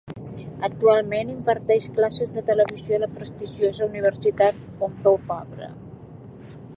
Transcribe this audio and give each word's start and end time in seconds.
Actualment, 0.67 1.27
imparteix 1.33 1.83
classes 1.97 2.31
de 2.37 2.43
televisió 2.47 2.97
a 2.99 3.03
la 3.03 3.11
prestigiosa 3.19 3.89
Universitat 3.93 4.65
Pompeu 4.81 5.21
Fabra. 5.29 5.69